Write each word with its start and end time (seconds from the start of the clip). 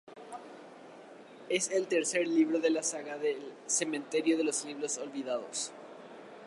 Es 1.47 1.69
el 1.69 1.85
tercer 1.85 2.27
libro 2.27 2.59
de 2.59 2.71
la 2.71 2.81
saga 2.81 3.19
del 3.19 3.37
"Cementerio 3.67 4.35
de 4.35 4.43
los 4.45 4.65
libros 4.65 4.97
olvidados". 4.97 5.71